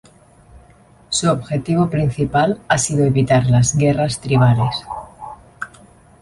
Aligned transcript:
Su 1.09 1.29
objetivo 1.29 1.87
principal 1.91 2.59
ha 2.67 2.79
sido 2.79 3.05
evitar 3.05 3.45
las 3.45 3.75
guerras 3.77 4.19
tribales. 4.19 4.81